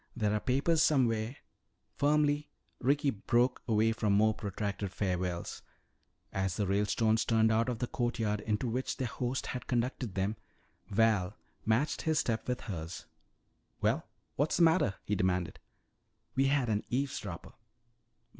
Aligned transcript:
There 0.15 0.33
are 0.33 0.39
papers 0.39 0.81
somewhere." 0.81 1.37
Firmly 1.95 2.49
Ricky 2.79 3.11
broke 3.11 3.61
away 3.67 3.91
from 3.91 4.13
more 4.13 4.33
protracted 4.33 4.91
farewells. 4.91 5.61
As 6.33 6.57
the 6.57 6.65
Ralestones 6.65 7.23
turned 7.23 7.51
out 7.51 7.69
of 7.69 7.77
the 7.77 7.85
courtyard 7.85 8.39
into 8.41 8.67
which 8.67 8.97
their 8.97 9.07
host 9.07 9.45
had 9.45 9.67
conducted 9.67 10.15
them, 10.15 10.37
Val 10.89 11.37
matched 11.67 12.01
his 12.01 12.17
step 12.17 12.47
with 12.47 12.61
hers. 12.61 13.05
"Well? 13.79 14.07
What's 14.37 14.57
the 14.57 14.63
matter?" 14.63 14.95
he 15.03 15.13
demanded. 15.13 15.59
"We 16.33 16.47
had 16.47 16.67
an 16.67 16.83
eavesdropper." 16.89 17.53